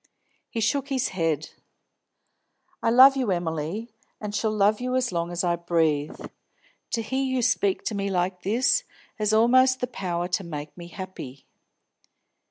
[0.49, 1.51] He shook his head.
[2.81, 6.19] "I love you, Emily, and shall love you as long as I breathe.
[6.93, 8.83] To hear you speak to me like this
[9.19, 11.45] has almost the power to make me happy.